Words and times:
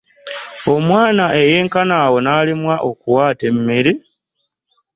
Omwana 0.73 1.23
eyenkana 1.41 1.95
awo 2.05 2.17
n'alemwa 2.21 2.75
n'okuwaata 2.79 3.43
emmere! 3.51 3.91